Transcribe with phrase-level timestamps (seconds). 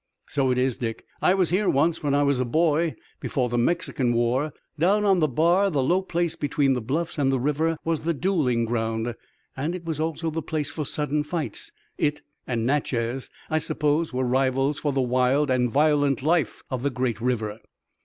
[0.25, 1.05] "So it is, Dick.
[1.21, 4.51] I was here once, when I was a boy before the Mexican war.
[4.79, 8.15] Down on the bar, the low place between the bluffs and the river, was the
[8.15, 9.13] dueling ground,
[9.55, 11.71] and it was also the place for sudden fights.
[11.99, 16.89] It and Natchez, I suppose, were rivals for the wild and violent life of the
[16.89, 17.59] great river."